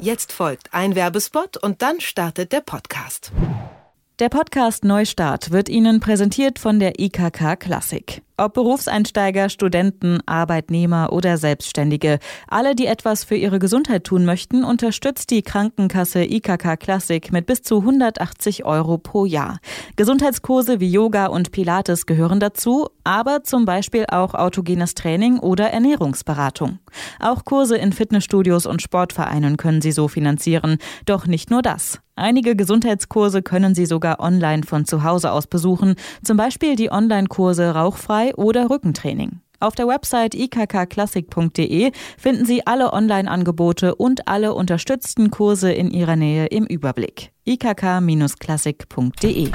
Jetzt 0.00 0.32
folgt 0.32 0.72
ein 0.72 0.94
Werbespot 0.94 1.56
und 1.56 1.82
dann 1.82 2.00
startet 2.00 2.52
der 2.52 2.60
Podcast. 2.60 3.32
Der 4.20 4.28
Podcast 4.28 4.84
Neustart 4.84 5.50
wird 5.50 5.68
Ihnen 5.68 5.98
präsentiert 5.98 6.60
von 6.60 6.78
der 6.78 7.00
IKK 7.00 7.56
Klassik. 7.56 8.22
Ob 8.40 8.54
Berufseinsteiger, 8.54 9.48
Studenten, 9.48 10.20
Arbeitnehmer 10.24 11.12
oder 11.12 11.38
Selbstständige, 11.38 12.20
alle, 12.46 12.76
die 12.76 12.86
etwas 12.86 13.24
für 13.24 13.34
ihre 13.34 13.58
Gesundheit 13.58 14.04
tun 14.04 14.24
möchten, 14.24 14.62
unterstützt 14.62 15.32
die 15.32 15.42
Krankenkasse 15.42 16.22
IKK 16.22 16.76
Classic 16.76 17.32
mit 17.32 17.46
bis 17.46 17.62
zu 17.62 17.80
180 17.80 18.64
Euro 18.64 18.96
pro 18.96 19.24
Jahr. 19.24 19.58
Gesundheitskurse 19.96 20.78
wie 20.78 20.88
Yoga 20.88 21.26
und 21.26 21.50
Pilates 21.50 22.06
gehören 22.06 22.38
dazu, 22.38 22.86
aber 23.02 23.42
zum 23.42 23.64
Beispiel 23.64 24.04
auch 24.08 24.34
autogenes 24.34 24.94
Training 24.94 25.40
oder 25.40 25.70
Ernährungsberatung. 25.70 26.78
Auch 27.18 27.44
Kurse 27.44 27.76
in 27.76 27.92
Fitnessstudios 27.92 28.66
und 28.66 28.82
Sportvereinen 28.82 29.56
können 29.56 29.82
Sie 29.82 29.90
so 29.90 30.06
finanzieren. 30.06 30.78
Doch 31.06 31.26
nicht 31.26 31.50
nur 31.50 31.62
das. 31.62 31.98
Einige 32.18 32.56
Gesundheitskurse 32.56 33.42
können 33.42 33.76
Sie 33.76 33.86
sogar 33.86 34.18
online 34.18 34.64
von 34.64 34.84
zu 34.84 35.04
Hause 35.04 35.30
aus 35.30 35.46
besuchen, 35.46 35.94
zum 36.24 36.36
Beispiel 36.36 36.74
die 36.74 36.90
Online-Kurse 36.90 37.70
Rauchfrei 37.76 38.27
oder 38.36 38.70
Rückentraining. 38.70 39.40
Auf 39.60 39.74
der 39.74 39.88
Website 39.88 40.36
ikkklassik.de 40.36 41.90
finden 42.16 42.46
Sie 42.46 42.64
alle 42.66 42.92
Online-Angebote 42.92 43.96
und 43.96 44.28
alle 44.28 44.54
unterstützten 44.54 45.30
Kurse 45.30 45.72
in 45.72 45.90
Ihrer 45.90 46.14
Nähe 46.14 46.46
im 46.46 46.64
Überblick. 46.64 47.32
ikk-klassik.de 47.44 49.50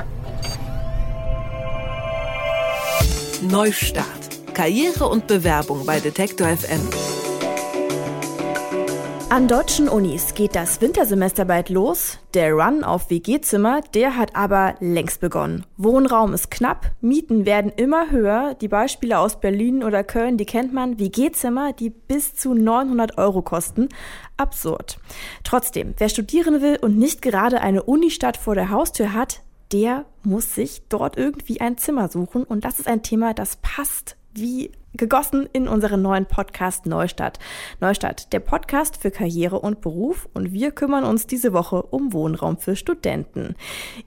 Neustart. 3.49 4.53
Karriere 4.53 5.07
und 5.07 5.27
Bewerbung 5.27 5.85
bei 5.85 5.99
Detektor 5.99 6.47
FM. 6.47 6.79
An 9.33 9.47
deutschen 9.47 9.89
Unis 9.89 10.35
geht 10.35 10.55
das 10.55 10.79
Wintersemester 10.79 11.45
bald 11.45 11.69
los. 11.69 12.19
Der 12.35 12.53
Run 12.53 12.83
auf 12.83 13.09
WG-Zimmer, 13.09 13.81
der 13.95 14.15
hat 14.15 14.35
aber 14.35 14.75
längst 14.79 15.21
begonnen. 15.21 15.65
Wohnraum 15.75 16.35
ist 16.35 16.51
knapp, 16.51 16.91
Mieten 17.01 17.47
werden 17.47 17.71
immer 17.75 18.11
höher. 18.11 18.53
Die 18.53 18.67
Beispiele 18.67 19.17
aus 19.17 19.39
Berlin 19.39 19.83
oder 19.83 20.03
Köln, 20.03 20.37
die 20.37 20.45
kennt 20.45 20.71
man. 20.71 20.99
WG-Zimmer, 20.99 21.73
die 21.73 21.89
bis 21.89 22.35
zu 22.35 22.53
900 22.53 23.17
Euro 23.17 23.41
kosten. 23.41 23.89
Absurd. 24.37 24.99
Trotzdem, 25.43 25.95
wer 25.97 26.09
studieren 26.09 26.61
will 26.61 26.77
und 26.79 26.99
nicht 26.99 27.23
gerade 27.23 27.59
eine 27.59 27.81
Unistadt 27.81 28.37
vor 28.37 28.53
der 28.53 28.69
Haustür 28.69 29.13
hat, 29.13 29.41
der 29.71 30.05
muss 30.21 30.53
sich 30.53 30.83
dort 30.89 31.17
irgendwie 31.17 31.59
ein 31.59 31.79
Zimmer 31.79 32.07
suchen. 32.07 32.43
Und 32.43 32.65
das 32.65 32.77
ist 32.77 32.87
ein 32.87 33.01
Thema, 33.01 33.33
das 33.33 33.55
passt 33.63 34.15
wie 34.35 34.71
gegossen 34.95 35.47
in 35.53 35.67
unseren 35.67 36.01
neuen 36.01 36.25
Podcast 36.25 36.85
Neustadt. 36.85 37.39
Neustadt, 37.79 38.31
der 38.33 38.39
Podcast 38.39 38.97
für 38.97 39.11
Karriere 39.11 39.59
und 39.59 39.81
Beruf 39.81 40.29
und 40.33 40.53
wir 40.53 40.71
kümmern 40.71 41.03
uns 41.03 41.27
diese 41.27 41.53
Woche 41.53 41.81
um 41.81 42.13
Wohnraum 42.13 42.57
für 42.57 42.75
Studenten. 42.75 43.55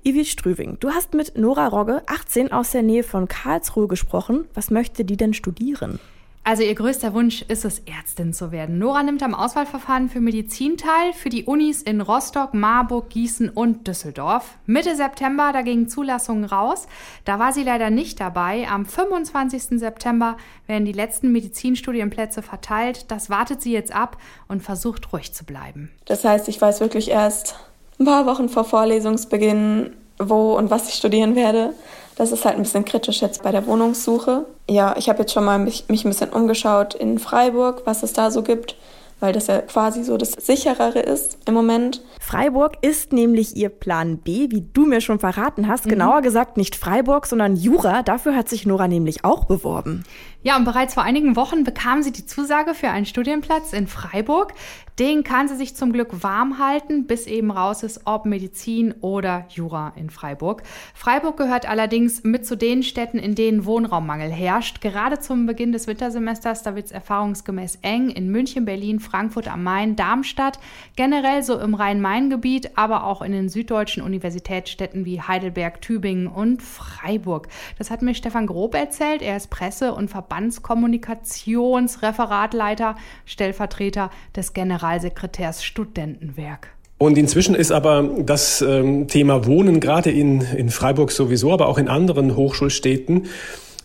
Ivi 0.04 0.24
Strüving, 0.24 0.78
du 0.80 0.90
hast 0.90 1.14
mit 1.14 1.36
Nora 1.36 1.68
Rogge, 1.68 2.02
18, 2.06 2.52
aus 2.52 2.70
der 2.70 2.82
Nähe 2.82 3.02
von 3.02 3.28
Karlsruhe 3.28 3.88
gesprochen. 3.88 4.46
Was 4.54 4.70
möchte 4.70 5.04
die 5.04 5.16
denn 5.16 5.34
studieren? 5.34 5.98
Also 6.46 6.62
ihr 6.62 6.76
größter 6.76 7.12
Wunsch 7.12 7.42
ist 7.48 7.64
es, 7.64 7.80
Ärztin 7.86 8.32
zu 8.32 8.52
werden. 8.52 8.78
Nora 8.78 9.02
nimmt 9.02 9.20
am 9.24 9.34
Auswahlverfahren 9.34 10.08
für 10.08 10.20
Medizin 10.20 10.76
teil, 10.76 11.12
für 11.12 11.28
die 11.28 11.42
Unis 11.42 11.82
in 11.82 12.00
Rostock, 12.00 12.54
Marburg, 12.54 13.10
Gießen 13.10 13.50
und 13.50 13.88
Düsseldorf. 13.88 14.54
Mitte 14.64 14.94
September, 14.94 15.50
da 15.52 15.62
gingen 15.62 15.88
Zulassungen 15.88 16.44
raus. 16.44 16.86
Da 17.24 17.40
war 17.40 17.52
sie 17.52 17.64
leider 17.64 17.90
nicht 17.90 18.20
dabei. 18.20 18.68
Am 18.70 18.86
25. 18.86 19.80
September 19.80 20.36
werden 20.68 20.84
die 20.84 20.92
letzten 20.92 21.32
Medizinstudienplätze 21.32 22.42
verteilt. 22.42 23.10
Das 23.10 23.28
wartet 23.28 23.60
sie 23.60 23.72
jetzt 23.72 23.92
ab 23.92 24.16
und 24.46 24.62
versucht 24.62 25.12
ruhig 25.12 25.34
zu 25.34 25.44
bleiben. 25.44 25.90
Das 26.04 26.24
heißt, 26.24 26.46
ich 26.46 26.60
weiß 26.60 26.78
wirklich 26.78 27.10
erst 27.10 27.58
ein 27.98 28.04
paar 28.04 28.24
Wochen 28.24 28.48
vor 28.48 28.62
Vorlesungsbeginn, 28.62 29.96
wo 30.18 30.54
und 30.56 30.70
was 30.70 30.88
ich 30.88 30.94
studieren 30.94 31.36
werde. 31.36 31.72
Das 32.16 32.32
ist 32.32 32.44
halt 32.44 32.56
ein 32.56 32.62
bisschen 32.62 32.84
kritisch 32.84 33.20
jetzt 33.20 33.42
bei 33.42 33.52
der 33.52 33.66
Wohnungssuche. 33.66 34.46
Ja, 34.68 34.94
ich 34.96 35.08
habe 35.08 35.20
jetzt 35.20 35.32
schon 35.32 35.44
mal 35.44 35.58
mich, 35.58 35.84
mich 35.88 36.04
ein 36.04 36.08
bisschen 36.08 36.30
umgeschaut 36.30 36.94
in 36.94 37.18
Freiburg, 37.18 37.82
was 37.84 38.02
es 38.02 38.14
da 38.14 38.30
so 38.30 38.42
gibt, 38.42 38.76
weil 39.20 39.32
das 39.32 39.46
ja 39.46 39.60
quasi 39.62 40.04
so 40.04 40.16
das 40.16 40.32
sicherere 40.32 41.00
ist 41.00 41.38
im 41.46 41.54
Moment. 41.54 42.02
Freiburg 42.20 42.78
ist 42.82 43.12
nämlich 43.12 43.56
ihr 43.56 43.68
Plan 43.68 44.18
B, 44.18 44.48
wie 44.50 44.66
du 44.72 44.84
mir 44.84 45.00
schon 45.00 45.18
verraten 45.18 45.68
hast. 45.68 45.86
Mhm. 45.86 45.90
Genauer 45.90 46.22
gesagt 46.22 46.56
nicht 46.56 46.76
Freiburg, 46.76 47.26
sondern 47.26 47.56
Jura. 47.56 48.02
Dafür 48.02 48.34
hat 48.34 48.48
sich 48.48 48.66
Nora 48.66 48.88
nämlich 48.88 49.24
auch 49.24 49.44
beworben. 49.44 50.04
Ja, 50.42 50.56
und 50.56 50.64
bereits 50.64 50.94
vor 50.94 51.02
einigen 51.02 51.34
Wochen 51.34 51.64
bekam 51.64 52.02
sie 52.02 52.12
die 52.12 52.24
Zusage 52.24 52.74
für 52.74 52.88
einen 52.88 53.04
Studienplatz 53.04 53.72
in 53.72 53.88
Freiburg. 53.88 54.54
Den 54.98 55.24
kann 55.24 55.48
sie 55.48 55.56
sich 55.56 55.74
zum 55.74 55.92
Glück 55.92 56.22
warm 56.22 56.58
halten, 56.58 57.06
bis 57.06 57.26
eben 57.26 57.50
raus 57.50 57.82
ist, 57.82 58.02
ob 58.04 58.26
Medizin 58.26 58.94
oder 59.00 59.46
Jura 59.48 59.92
in 59.96 60.08
Freiburg. 60.08 60.62
Freiburg 60.94 61.36
gehört 61.36 61.68
allerdings 61.68 62.22
mit 62.22 62.46
zu 62.46 62.56
den 62.56 62.82
Städten, 62.82 63.18
in 63.18 63.34
denen 63.34 63.64
Wohnraummangel 63.64 64.30
herrscht. 64.30 64.80
Gerade 64.80 65.18
zum 65.18 65.46
Beginn 65.46 65.72
des 65.72 65.88
Wintersemesters, 65.88 66.62
da 66.62 66.76
wird 66.76 66.86
es 66.86 66.92
erfahrungsgemäß 66.92 67.80
eng 67.82 68.10
in 68.10 68.30
München, 68.30 68.64
Berlin, 68.64 69.00
Frankfurt 69.06 69.48
am 69.48 69.62
Main, 69.62 69.96
Darmstadt, 69.96 70.58
generell 70.94 71.42
so 71.42 71.58
im 71.58 71.74
Rhein-Main-Gebiet, 71.74 72.76
aber 72.76 73.04
auch 73.04 73.22
in 73.22 73.32
den 73.32 73.48
süddeutschen 73.48 74.02
Universitätsstädten 74.02 75.04
wie 75.04 75.20
Heidelberg, 75.20 75.80
Tübingen 75.80 76.26
und 76.26 76.62
Freiburg. 76.62 77.48
Das 77.78 77.90
hat 77.90 78.02
mir 78.02 78.14
Stefan 78.14 78.46
Grob 78.46 78.74
erzählt. 78.74 79.22
Er 79.22 79.36
ist 79.36 79.50
Presse- 79.50 79.92
und 79.92 80.08
Verband 80.08 80.36
Verbandskommunikationsreferatleiter, 80.36 82.96
Stellvertreter 83.24 84.10
des 84.34 84.52
Generalsekretärs 84.52 85.64
Studentenwerk. 85.64 86.68
Und 86.98 87.16
inzwischen 87.18 87.54
ist 87.54 87.72
aber 87.72 88.08
das 88.20 88.62
ähm, 88.62 89.06
Thema 89.06 89.44
Wohnen 89.44 89.80
gerade 89.80 90.10
in, 90.10 90.40
in 90.40 90.70
Freiburg 90.70 91.12
sowieso, 91.12 91.52
aber 91.52 91.68
auch 91.68 91.76
in 91.78 91.88
anderen 91.88 92.36
Hochschulstädten 92.36 93.26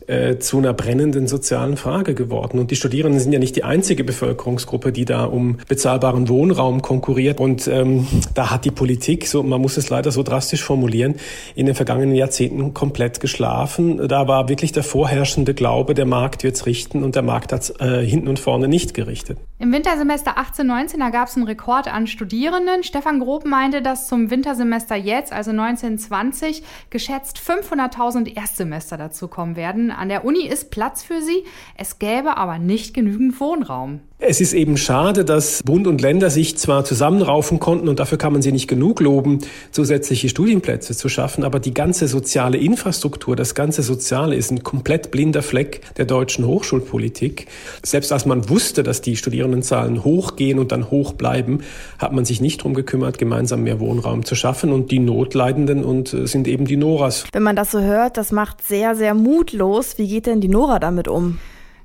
äh, 0.08 0.38
zu 0.38 0.58
einer 0.58 0.74
brennenden 0.74 1.28
sozialen 1.28 1.78
Frage 1.78 2.16
geworden. 2.16 2.60
Und 2.60 2.72
die 2.72 2.76
Studierenden 2.76 3.20
sind 3.20 3.32
ja 3.32 3.40
nicht 3.40 3.56
die 3.56 3.64
einzige 3.64 4.04
Bevölkerungsgruppe, 4.04 4.92
die 4.92 5.06
da 5.06 5.26
um 5.26 5.58
bezahlbaren 5.68 6.30
Wohnraum 6.30 6.82
konkurriert. 6.82 7.40
Und 7.40 7.68
ähm, 7.68 8.08
da 8.34 8.52
hat 8.52 8.66
die 8.66 8.72
Politik, 8.72 9.28
so 9.28 9.44
man 9.44 9.62
muss 9.62 9.78
es 9.78 9.90
leider 9.90 10.12
so 10.12 10.24
drastisch 10.24 10.64
formulieren, 10.64 11.16
in 11.56 11.66
den 11.66 11.76
vergangenen 11.76 12.16
Jahrzehnten 12.16 12.74
komplett 12.74 13.20
geschlafen. 13.20 14.08
Da 14.08 14.28
war 14.28 14.50
wirklich 14.50 14.72
der 14.72 14.84
vorherrschende 14.84 15.54
Glaube, 15.54 15.94
der 15.94 16.06
Markt 16.06 16.44
wird's 16.44 16.66
richten 16.66 17.04
und 17.04 17.16
der 17.16 17.24
Markt 17.24 17.54
hat 17.54 17.74
äh, 17.80 18.06
hinten 18.06 18.28
und 18.28 18.40
vorne 18.40 18.68
nicht 18.68 18.94
gerichtet. 18.94 19.38
Im 19.60 19.72
Wintersemester 19.72 20.38
18-19, 20.38 20.98
da 20.98 21.10
gab 21.12 21.28
es 21.28 21.36
einen 21.36 21.46
Rekord 21.46 21.88
an 21.88 22.08
Studierenden. 22.08 22.84
Stefan 22.84 23.20
Grob 23.20 23.46
meinte, 23.46 23.82
dass 23.82 24.08
zum 24.08 24.32
Wintersemester 24.32 24.96
jetzt, 24.96 25.32
also 25.32 25.52
1920, 25.52 26.64
geschätzt 26.90 27.40
500.000 27.40 28.36
Erstsemester 28.36 28.98
dazukommen 28.98 29.56
werden. 29.56 29.92
An 30.02 30.10
der 30.10 30.26
Uni 30.26 30.48
ist 30.48 30.72
Platz 30.72 31.04
für 31.04 31.22
sie, 31.22 31.44
es 31.78 32.00
gäbe 32.00 32.36
aber 32.36 32.58
nicht 32.58 32.96
genügend 32.96 33.40
Wohnraum. 33.40 34.00
Es 34.24 34.40
ist 34.40 34.54
eben 34.54 34.78
schade, 34.78 35.26
dass 35.26 35.64
Bund 35.64 35.88
und 35.88 36.00
Länder 36.00 36.30
sich 36.30 36.56
zwar 36.56 36.86
zusammenraufen 36.86 37.60
konnten 37.60 37.90
und 37.90 38.00
dafür 38.00 38.20
kann 38.20 38.34
man 38.34 38.44
sie 38.44 38.52
nicht 38.52 38.68
genug 38.68 39.00
loben, 39.00 39.40
zusätzliche 39.72 40.30
Studienplätze 40.30 40.96
zu 40.96 41.10
schaffen, 41.10 41.44
aber 41.44 41.60
die 41.60 41.74
ganze 41.74 42.08
soziale 42.08 42.60
Infrastruktur, 42.60 43.36
das 43.36 43.56
ganze 43.56 43.82
Soziale 43.82 44.36
ist 44.36 44.52
ein 44.52 44.62
komplett 44.62 45.10
blinder 45.10 45.42
Fleck 45.42 45.82
der 45.98 46.06
deutschen 46.06 46.46
Hochschulpolitik. 46.46 47.48
Selbst 47.82 48.12
als 48.12 48.28
man 48.28 48.48
wusste, 48.48 48.84
dass 48.84 49.02
die 49.02 49.16
Studierendenzahlen 49.16 50.04
hochgehen 50.04 50.60
und 50.60 50.72
dann 50.72 50.92
hoch 50.92 51.14
bleiben, 51.14 51.62
hat 51.98 52.14
man 52.14 52.24
sich 52.24 52.42
nicht 52.42 52.60
darum 52.60 52.76
gekümmert, 52.76 53.18
gemeinsam 53.18 53.64
mehr 53.64 53.80
Wohnraum 53.80 54.24
zu 54.24 54.36
schaffen 54.36 54.72
und 54.72 54.92
die 54.92 55.00
Notleidenden 55.00 55.84
und 55.84 56.14
äh, 56.14 56.28
sind 56.28 56.48
eben 56.48 56.66
die 56.66 56.78
Noras. 56.78 57.26
Wenn 57.34 57.42
man 57.42 57.56
das 57.56 57.72
so 57.72 57.82
hört, 57.82 58.18
das 58.18 58.32
macht 58.32 58.68
sehr, 58.68 58.96
sehr 58.96 59.16
mutlos. 59.16 59.81
Wie 59.98 60.08
geht 60.08 60.26
denn 60.26 60.42
die 60.42 60.48
Nora 60.48 60.80
damit 60.80 61.08
um? 61.08 61.40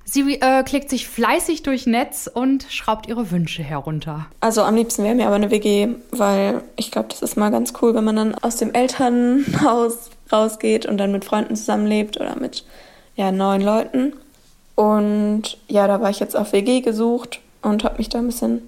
Sie 0.08 0.40
äh, 0.40 0.62
klickt 0.62 0.88
sich 0.88 1.08
fleißig 1.08 1.64
durch 1.64 1.86
Netz 1.86 2.30
und 2.32 2.64
schraubt 2.70 3.08
ihre 3.08 3.32
Wünsche 3.32 3.64
herunter. 3.64 4.26
Also 4.40 4.62
am 4.62 4.76
liebsten 4.76 5.02
wäre 5.02 5.16
mir 5.16 5.26
aber 5.26 5.34
eine 5.34 5.50
WG, 5.50 5.88
weil 6.12 6.62
ich 6.76 6.92
glaube, 6.92 7.08
das 7.08 7.22
ist 7.22 7.36
mal 7.36 7.50
ganz 7.50 7.72
cool, 7.82 7.94
wenn 7.94 8.04
man 8.04 8.14
dann 8.14 8.34
aus 8.36 8.56
dem 8.56 8.72
Elternhaus 8.72 10.10
rausgeht 10.32 10.86
und 10.86 10.98
dann 10.98 11.10
mit 11.10 11.24
Freunden 11.24 11.56
zusammenlebt 11.56 12.20
oder 12.20 12.38
mit 12.38 12.64
ja, 13.16 13.32
neuen 13.32 13.62
Leuten. 13.62 14.12
Und 14.76 15.58
ja, 15.66 15.88
da 15.88 16.00
war 16.00 16.10
ich 16.10 16.20
jetzt 16.20 16.36
auf 16.36 16.52
WG 16.52 16.82
gesucht 16.82 17.40
und 17.62 17.82
habe 17.82 17.98
mich 17.98 18.08
da 18.08 18.18
ein 18.18 18.26
bisschen 18.26 18.62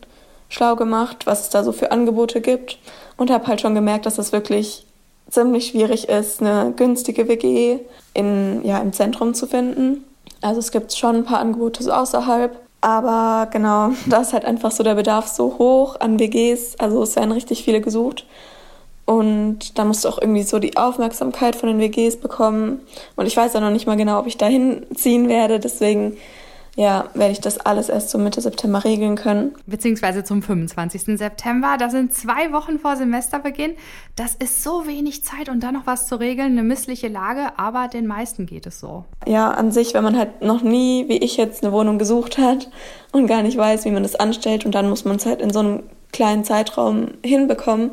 schlau 0.48 0.74
gemacht, 0.74 1.24
was 1.26 1.42
es 1.42 1.50
da 1.50 1.62
so 1.62 1.70
für 1.70 1.92
Angebote 1.92 2.40
gibt 2.40 2.78
und 3.16 3.30
habe 3.30 3.46
halt 3.46 3.60
schon 3.60 3.76
gemerkt, 3.76 4.06
dass 4.06 4.16
das 4.16 4.32
wirklich 4.32 4.86
ziemlich 5.30 5.68
schwierig 5.68 6.08
ist, 6.08 6.40
eine 6.40 6.72
günstige 6.76 7.28
WG 7.28 7.78
in, 8.14 8.62
ja, 8.64 8.78
im 8.78 8.92
Zentrum 8.92 9.34
zu 9.34 9.46
finden. 9.46 10.04
Also 10.40 10.60
es 10.60 10.70
gibt 10.70 10.92
schon 10.92 11.16
ein 11.16 11.24
paar 11.24 11.40
Angebote 11.40 11.82
so 11.82 11.92
außerhalb. 11.92 12.58
Aber 12.80 13.48
genau, 13.50 13.90
da 14.06 14.20
ist 14.20 14.32
halt 14.32 14.44
einfach 14.44 14.70
so 14.70 14.82
der 14.82 14.94
Bedarf 14.94 15.26
so 15.28 15.56
hoch 15.58 15.96
an 16.00 16.18
WGs. 16.18 16.78
Also 16.78 17.02
es 17.02 17.16
werden 17.16 17.32
richtig 17.32 17.64
viele 17.64 17.80
gesucht. 17.80 18.24
Und 19.04 19.78
da 19.78 19.86
musst 19.86 20.04
du 20.04 20.08
auch 20.10 20.20
irgendwie 20.20 20.42
so 20.42 20.58
die 20.58 20.76
Aufmerksamkeit 20.76 21.56
von 21.56 21.70
den 21.70 21.80
WGs 21.80 22.18
bekommen. 22.18 22.80
Und 23.16 23.26
ich 23.26 23.36
weiß 23.36 23.54
ja 23.54 23.60
noch 23.60 23.70
nicht 23.70 23.86
mal 23.86 23.96
genau, 23.96 24.18
ob 24.18 24.26
ich 24.26 24.36
dahin 24.36 24.84
ziehen 24.94 25.28
werde. 25.30 25.58
Deswegen, 25.58 26.18
ja, 26.78 27.06
werde 27.14 27.32
ich 27.32 27.40
das 27.40 27.58
alles 27.58 27.88
erst 27.88 28.10
so 28.10 28.18
Mitte 28.18 28.40
September 28.40 28.84
regeln 28.84 29.16
können. 29.16 29.52
Beziehungsweise 29.66 30.22
zum 30.22 30.42
25. 30.42 31.18
September. 31.18 31.74
Das 31.76 31.90
sind 31.90 32.14
zwei 32.14 32.52
Wochen 32.52 32.78
vor 32.78 32.94
Semesterbeginn. 32.94 33.74
Das 34.14 34.36
ist 34.36 34.62
so 34.62 34.86
wenig 34.86 35.24
Zeit 35.24 35.48
und 35.48 35.64
dann 35.64 35.74
noch 35.74 35.88
was 35.88 36.06
zu 36.06 36.20
regeln. 36.20 36.52
Eine 36.52 36.62
missliche 36.62 37.08
Lage, 37.08 37.58
aber 37.58 37.88
den 37.88 38.06
meisten 38.06 38.46
geht 38.46 38.64
es 38.64 38.78
so. 38.78 39.04
Ja, 39.26 39.50
an 39.50 39.72
sich, 39.72 39.92
wenn 39.92 40.04
man 40.04 40.16
halt 40.16 40.40
noch 40.40 40.62
nie, 40.62 41.08
wie 41.08 41.18
ich 41.18 41.36
jetzt, 41.36 41.64
eine 41.64 41.72
Wohnung 41.72 41.98
gesucht 41.98 42.38
hat 42.38 42.70
und 43.10 43.26
gar 43.26 43.42
nicht 43.42 43.56
weiß, 43.56 43.84
wie 43.84 43.90
man 43.90 44.04
das 44.04 44.14
anstellt 44.14 44.64
und 44.64 44.76
dann 44.76 44.88
muss 44.88 45.04
man 45.04 45.16
es 45.16 45.26
halt 45.26 45.40
in 45.40 45.50
so 45.50 45.58
einem 45.58 45.82
kleinen 46.12 46.44
Zeitraum 46.44 47.08
hinbekommen, 47.24 47.90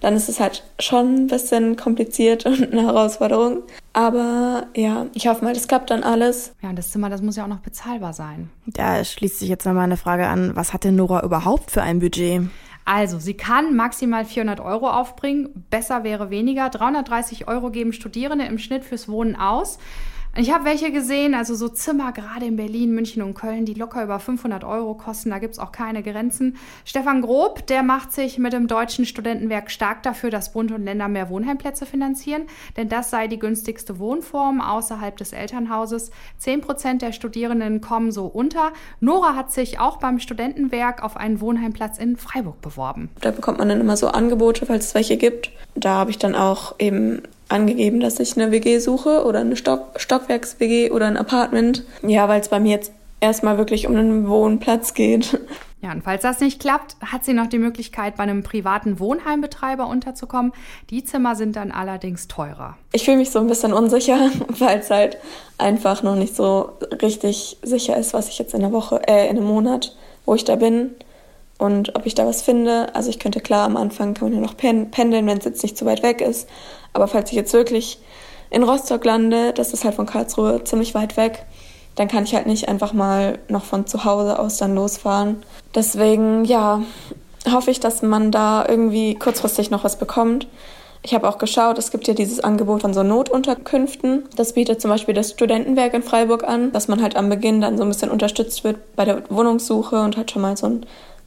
dann 0.00 0.14
ist 0.14 0.28
es 0.28 0.40
halt 0.40 0.62
schon 0.78 1.14
ein 1.14 1.26
bisschen 1.28 1.76
kompliziert 1.76 2.44
und 2.44 2.70
eine 2.70 2.82
Herausforderung. 2.82 3.62
Aber 3.96 4.66
ja, 4.76 5.06
ich 5.14 5.26
hoffe 5.26 5.42
mal, 5.42 5.54
das 5.54 5.68
klappt 5.68 5.88
dann 5.88 6.02
alles. 6.02 6.54
Ja, 6.60 6.68
und 6.68 6.76
das 6.76 6.90
Zimmer, 6.90 7.08
das 7.08 7.22
muss 7.22 7.36
ja 7.36 7.44
auch 7.44 7.48
noch 7.48 7.60
bezahlbar 7.60 8.12
sein. 8.12 8.50
Da 8.66 9.02
schließt 9.02 9.38
sich 9.38 9.48
jetzt 9.48 9.64
nochmal 9.64 9.84
eine 9.84 9.96
Frage 9.96 10.26
an, 10.26 10.54
was 10.54 10.74
hat 10.74 10.84
denn 10.84 10.96
Nora 10.96 11.22
überhaupt 11.24 11.70
für 11.70 11.80
ein 11.80 12.00
Budget? 12.00 12.42
Also, 12.84 13.18
sie 13.18 13.32
kann 13.32 13.74
maximal 13.74 14.26
400 14.26 14.60
Euro 14.60 14.90
aufbringen. 14.90 15.64
Besser 15.70 16.04
wäre 16.04 16.28
weniger. 16.28 16.68
330 16.68 17.48
Euro 17.48 17.70
geben 17.70 17.94
Studierende 17.94 18.44
im 18.44 18.58
Schnitt 18.58 18.84
fürs 18.84 19.08
Wohnen 19.08 19.34
aus. 19.34 19.78
Ich 20.38 20.52
habe 20.52 20.66
welche 20.66 20.92
gesehen, 20.92 21.34
also 21.34 21.54
so 21.54 21.66
Zimmer 21.70 22.12
gerade 22.12 22.44
in 22.44 22.56
Berlin, 22.56 22.94
München 22.94 23.22
und 23.22 23.32
Köln, 23.32 23.64
die 23.64 23.72
locker 23.72 24.04
über 24.04 24.20
500 24.20 24.64
Euro 24.64 24.92
kosten. 24.92 25.30
Da 25.30 25.38
gibt 25.38 25.54
es 25.54 25.58
auch 25.58 25.72
keine 25.72 26.02
Grenzen. 26.02 26.58
Stefan 26.84 27.22
Grob, 27.22 27.66
der 27.68 27.82
macht 27.82 28.12
sich 28.12 28.36
mit 28.36 28.52
dem 28.52 28.66
Deutschen 28.66 29.06
Studentenwerk 29.06 29.70
stark 29.70 30.02
dafür, 30.02 30.28
dass 30.28 30.52
Bund 30.52 30.72
und 30.72 30.84
Länder 30.84 31.08
mehr 31.08 31.30
Wohnheimplätze 31.30 31.86
finanzieren, 31.86 32.42
denn 32.76 32.90
das 32.90 33.08
sei 33.08 33.28
die 33.28 33.38
günstigste 33.38 33.98
Wohnform 33.98 34.60
außerhalb 34.60 35.16
des 35.16 35.32
Elternhauses. 35.32 36.10
Zehn 36.36 36.60
Prozent 36.60 37.00
der 37.00 37.12
Studierenden 37.12 37.80
kommen 37.80 38.12
so 38.12 38.26
unter. 38.26 38.72
Nora 39.00 39.36
hat 39.36 39.52
sich 39.52 39.80
auch 39.80 39.96
beim 39.96 40.18
Studentenwerk 40.18 41.02
auf 41.02 41.16
einen 41.16 41.40
Wohnheimplatz 41.40 41.96
in 41.96 42.18
Freiburg 42.18 42.60
beworben. 42.60 43.08
Da 43.22 43.30
bekommt 43.30 43.58
man 43.58 43.70
dann 43.70 43.80
immer 43.80 43.96
so 43.96 44.08
Angebote, 44.08 44.66
falls 44.66 44.88
es 44.88 44.94
welche 44.94 45.16
gibt. 45.16 45.50
Da 45.74 45.94
habe 45.94 46.10
ich 46.10 46.18
dann 46.18 46.34
auch 46.34 46.74
eben 46.78 47.22
angegeben, 47.48 48.00
dass 48.00 48.20
ich 48.20 48.36
eine 48.36 48.50
WG 48.50 48.78
suche 48.78 49.24
oder 49.24 49.40
eine 49.40 49.56
Stock 49.56 49.92
Stockwerks-WG 49.96 50.90
oder 50.90 51.06
ein 51.06 51.16
Apartment. 51.16 51.84
Ja, 52.02 52.28
weil 52.28 52.40
es 52.40 52.48
bei 52.48 52.60
mir 52.60 52.72
jetzt 52.72 52.92
erstmal 53.20 53.58
wirklich 53.58 53.86
um 53.86 53.96
einen 53.96 54.28
Wohnplatz 54.28 54.94
geht. 54.94 55.40
Ja, 55.82 55.92
und 55.92 56.02
falls 56.02 56.22
das 56.22 56.40
nicht 56.40 56.58
klappt, 56.58 56.96
hat 57.00 57.24
sie 57.24 57.34
noch 57.34 57.46
die 57.48 57.58
Möglichkeit, 57.58 58.16
bei 58.16 58.22
einem 58.22 58.42
privaten 58.42 58.98
Wohnheimbetreiber 58.98 59.86
unterzukommen. 59.86 60.52
Die 60.88 61.04
Zimmer 61.04 61.36
sind 61.36 61.54
dann 61.54 61.70
allerdings 61.70 62.26
teurer. 62.26 62.76
Ich 62.92 63.04
fühle 63.04 63.18
mich 63.18 63.30
so 63.30 63.38
ein 63.38 63.46
bisschen 63.46 63.74
unsicher, 63.74 64.30
weil 64.58 64.78
es 64.78 64.90
halt 64.90 65.18
einfach 65.58 66.02
noch 66.02 66.16
nicht 66.16 66.34
so 66.34 66.72
richtig 67.02 67.58
sicher 67.62 67.96
ist, 67.96 68.14
was 68.14 68.28
ich 68.28 68.38
jetzt 68.38 68.54
in 68.54 68.62
der 68.62 68.72
Woche, 68.72 69.06
äh, 69.06 69.28
in 69.28 69.36
einem 69.36 69.46
Monat, 69.46 69.94
wo 70.24 70.34
ich 70.34 70.44
da 70.44 70.56
bin 70.56 70.92
und 71.58 71.96
ob 71.96 72.06
ich 72.06 72.14
da 72.14 72.26
was 72.26 72.42
finde. 72.42 72.94
Also 72.94 73.10
ich 73.10 73.18
könnte 73.18 73.40
klar 73.40 73.64
am 73.64 73.76
Anfang 73.76 74.14
kann 74.14 74.28
man 74.28 74.38
ja 74.38 74.46
noch 74.46 74.56
pendeln, 74.56 75.26
wenn 75.26 75.38
es 75.38 75.44
jetzt 75.44 75.62
nicht 75.62 75.76
zu 75.78 75.86
weit 75.86 76.02
weg 76.02 76.20
ist. 76.20 76.48
Aber 76.92 77.08
falls 77.08 77.30
ich 77.30 77.36
jetzt 77.36 77.52
wirklich 77.52 77.98
in 78.50 78.62
Rostock 78.62 79.04
lande, 79.04 79.52
das 79.52 79.72
ist 79.72 79.84
halt 79.84 79.94
von 79.94 80.06
Karlsruhe 80.06 80.64
ziemlich 80.64 80.94
weit 80.94 81.16
weg, 81.16 81.46
dann 81.94 82.08
kann 82.08 82.24
ich 82.24 82.34
halt 82.34 82.46
nicht 82.46 82.68
einfach 82.68 82.92
mal 82.92 83.38
noch 83.48 83.64
von 83.64 83.86
zu 83.86 84.04
Hause 84.04 84.38
aus 84.38 84.58
dann 84.58 84.74
losfahren. 84.74 85.42
Deswegen, 85.74 86.44
ja, 86.44 86.82
hoffe 87.50 87.70
ich, 87.70 87.80
dass 87.80 88.02
man 88.02 88.30
da 88.30 88.66
irgendwie 88.68 89.14
kurzfristig 89.14 89.70
noch 89.70 89.84
was 89.84 89.98
bekommt. 89.98 90.46
Ich 91.02 91.14
habe 91.14 91.28
auch 91.28 91.38
geschaut, 91.38 91.78
es 91.78 91.90
gibt 91.90 92.08
ja 92.08 92.14
dieses 92.14 92.40
Angebot 92.40 92.82
von 92.82 92.92
so 92.92 93.02
Notunterkünften. 93.02 94.24
Das 94.36 94.54
bietet 94.54 94.80
zum 94.80 94.90
Beispiel 94.90 95.14
das 95.14 95.30
Studentenwerk 95.30 95.94
in 95.94 96.02
Freiburg 96.02 96.44
an, 96.44 96.72
dass 96.72 96.88
man 96.88 97.00
halt 97.00 97.16
am 97.16 97.28
Beginn 97.28 97.60
dann 97.60 97.78
so 97.78 97.84
ein 97.84 97.88
bisschen 97.88 98.10
unterstützt 98.10 98.64
wird 98.64 98.96
bei 98.96 99.04
der 99.04 99.22
Wohnungssuche 99.30 100.00
und 100.00 100.16
halt 100.16 100.30
schon 100.30 100.42
mal 100.42 100.56
so 100.56 100.66
ein 100.66 100.86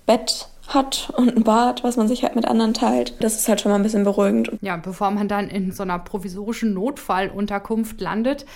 Bett 0.10 0.50
hat 0.68 1.14
und 1.18 1.38
ein 1.38 1.44
Bad, 1.44 1.84
was 1.84 1.96
man 1.96 2.08
sich 2.08 2.24
halt 2.24 2.36
mit 2.36 2.48
anderen 2.48 2.74
teilt. 2.74 3.14
Das 3.20 3.36
ist 3.36 3.48
halt 3.48 3.62
schon 3.62 3.72
mal 3.72 3.76
ein 3.76 3.84
bisschen 3.84 4.04
beruhigend. 4.04 4.52
Ja, 4.62 4.76
bevor 4.76 5.12
man 5.12 5.28
dann 5.28 5.50
in 5.50 5.72
so 5.72 5.84
einer 5.84 6.00
provisorischen 6.00 6.74
Notfallunterkunft 6.74 8.02
landet, 8.02 8.48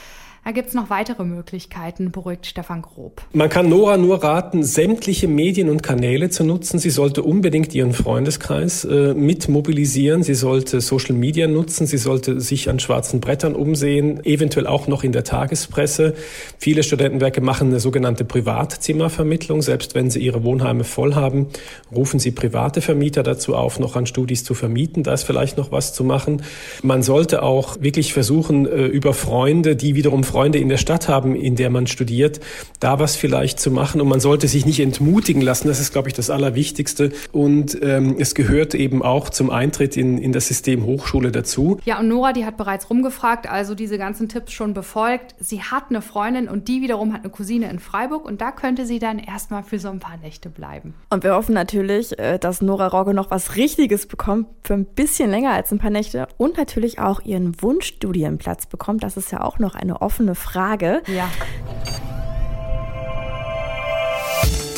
da 0.45 0.51
gibt 0.51 0.67
es 0.67 0.73
noch 0.73 0.89
weitere 0.89 1.23
Möglichkeiten, 1.23 2.11
beruhigt 2.11 2.45
Stefan 2.45 2.81
Grob. 2.81 3.21
Man 3.31 3.47
kann 3.47 3.69
Nora 3.69 3.95
nur 3.95 4.21
raten, 4.23 4.63
sämtliche 4.63 5.29
Medien 5.29 5.69
und 5.69 5.83
Kanäle 5.83 6.29
zu 6.29 6.43
nutzen. 6.43 6.79
Sie 6.79 6.89
sollte 6.89 7.23
unbedingt 7.23 7.73
ihren 7.73 7.93
Freundeskreis 7.93 8.83
äh, 8.83 9.13
mit 9.13 9.47
mobilisieren. 9.47 10.21
Sie 10.21 10.33
sollte 10.33 10.81
Social 10.81 11.15
Media 11.15 11.47
nutzen. 11.47 11.87
Sie 11.87 11.97
sollte 11.97 12.41
sich 12.41 12.69
an 12.69 12.79
schwarzen 12.79 13.21
Brettern 13.21 13.55
umsehen, 13.55 14.23
eventuell 14.25 14.67
auch 14.67 14.87
noch 14.87 15.05
in 15.05 15.13
der 15.13 15.23
Tagespresse. 15.23 16.13
Viele 16.57 16.83
Studentenwerke 16.83 17.39
machen 17.39 17.69
eine 17.69 17.79
sogenannte 17.79 18.25
Privatzimmervermittlung. 18.25 19.61
Selbst 19.61 19.95
wenn 19.95 20.09
sie 20.09 20.19
ihre 20.19 20.43
Wohnheime 20.43 20.83
voll 20.83 21.15
haben, 21.15 21.47
rufen 21.95 22.19
sie 22.19 22.31
private 22.31 22.81
Vermieter 22.81 23.23
dazu 23.23 23.55
auf, 23.55 23.79
noch 23.79 23.95
an 23.95 24.07
Studis 24.07 24.43
zu 24.43 24.55
vermieten. 24.55 25.03
Da 25.03 25.13
ist 25.13 25.23
vielleicht 25.23 25.57
noch 25.57 25.71
was 25.71 25.93
zu 25.93 26.03
machen. 26.03 26.41
Man 26.81 27.01
sollte 27.01 27.43
auch 27.43 27.77
wirklich 27.79 28.11
versuchen, 28.11 28.65
äh, 28.65 28.87
über 28.87 29.13
Freunde, 29.13 29.77
die 29.77 29.95
wiederum 29.95 30.25
Freunde 30.33 30.57
in 30.57 30.68
der 30.68 30.77
Stadt 30.77 31.09
haben, 31.09 31.35
in 31.35 31.56
der 31.56 31.69
man 31.69 31.85
studiert, 31.85 32.39
da 32.80 32.97
was 32.97 33.15
vielleicht 33.15 33.59
zu 33.59 33.69
machen. 33.69 34.01
Und 34.01 34.07
man 34.07 34.19
sollte 34.19 34.47
sich 34.47 34.65
nicht 34.65 34.80
entmutigen 34.80 35.44
lassen. 35.44 35.68
Das 35.68 35.80
ist, 35.80 35.91
glaube 35.91 36.07
ich, 36.07 36.15
das 36.15 36.31
Allerwichtigste. 36.31 37.12
Und 37.31 37.77
ähm, 37.83 38.15
es 38.18 38.33
gehört 38.33 38.74
eben 38.74 39.03
auch 39.03 39.30
zum 39.30 39.51
Eintritt 39.51 39.95
in, 39.95 40.18
in 40.18 40.31
das 40.31 40.47
System 40.47 40.85
Hochschule 40.88 41.31
dazu. 41.31 41.77
Ja, 41.85 42.00
und 42.00 42.07
Nora, 42.07 42.33
die 42.33 42.45
hat 42.45 42.57
bereits 42.57 42.89
rumgefragt, 42.89 43.47
also 43.47 43.75
diese 43.75 44.00
ganzen 44.00 44.27
Tipps 44.27 44.53
schon 44.53 44.74
befolgt. 44.74 45.35
Sie 45.39 45.62
hat 45.62 45.83
eine 45.89 46.01
Freundin 46.01 46.50
und 46.50 46.68
die 46.68 46.81
wiederum 46.81 47.13
hat 47.13 47.21
eine 47.21 47.29
Cousine 47.29 47.69
in 47.69 47.77
Freiburg 47.77 48.25
und 48.25 48.41
da 48.41 48.51
könnte 48.51 48.88
sie 48.88 48.97
dann 48.97 49.19
erstmal 49.19 49.62
für 49.62 49.77
so 49.77 49.89
ein 49.89 50.00
paar 50.00 50.18
Nächte 50.18 50.50
bleiben. 50.50 50.95
Und 51.12 51.24
wir 51.24 51.36
hoffen 51.36 51.53
natürlich, 51.53 52.18
äh, 52.18 52.39
dass 52.39 52.63
Nora 52.63 52.88
Rogge 52.88 53.13
noch 53.13 53.29
was 53.29 53.56
Richtiges 53.56 54.07
bekommt 54.07 54.47
für 54.63 54.74
ein 54.74 54.86
bisschen 54.86 55.29
länger 55.29 55.51
als 55.51 55.71
ein 55.71 55.77
paar 55.77 55.91
Nächte 55.91 56.27
und 56.38 56.57
natürlich 56.57 56.97
auch 56.97 57.21
ihren 57.24 57.62
Wunschstudienplatz 57.62 58.65
bekommt. 58.65 59.03
Das 59.03 59.15
ist 59.15 59.31
ja 59.31 59.41
auch 59.41 59.59
noch 59.59 59.75
eine 59.75 60.01
offene 60.01 60.22
offene 60.23 60.35
Frage. 60.35 61.01
Ja. 61.07 61.29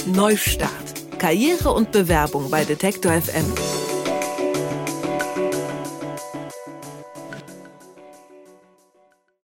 Neustart. 0.06 0.72
Karriere 1.20 1.72
und 1.72 1.92
Bewerbung 1.92 2.50
bei 2.50 2.66
Detektor 2.66 3.12
FM. 3.14 3.85